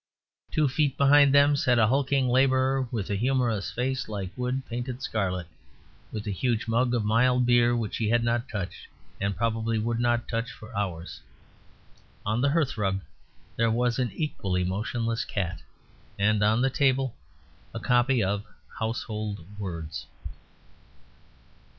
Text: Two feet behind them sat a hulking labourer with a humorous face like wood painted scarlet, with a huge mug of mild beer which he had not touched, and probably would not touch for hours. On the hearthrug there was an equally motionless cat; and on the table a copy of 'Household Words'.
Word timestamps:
Two 0.49 0.67
feet 0.67 0.97
behind 0.97 1.31
them 1.31 1.55
sat 1.55 1.77
a 1.77 1.85
hulking 1.85 2.27
labourer 2.27 2.87
with 2.89 3.11
a 3.11 3.15
humorous 3.15 3.69
face 3.69 4.09
like 4.09 4.35
wood 4.35 4.65
painted 4.65 5.03
scarlet, 5.03 5.45
with 6.11 6.25
a 6.25 6.31
huge 6.31 6.67
mug 6.67 6.95
of 6.95 7.05
mild 7.05 7.45
beer 7.45 7.75
which 7.75 7.97
he 7.97 8.09
had 8.09 8.23
not 8.23 8.49
touched, 8.49 8.87
and 9.19 9.37
probably 9.37 9.77
would 9.77 9.99
not 9.99 10.27
touch 10.27 10.51
for 10.51 10.75
hours. 10.75 11.21
On 12.25 12.41
the 12.41 12.49
hearthrug 12.49 13.01
there 13.55 13.69
was 13.69 13.99
an 13.99 14.11
equally 14.15 14.63
motionless 14.63 15.23
cat; 15.23 15.61
and 16.17 16.41
on 16.41 16.61
the 16.61 16.71
table 16.71 17.15
a 17.71 17.79
copy 17.79 18.23
of 18.23 18.43
'Household 18.79 19.45
Words'. 19.59 20.07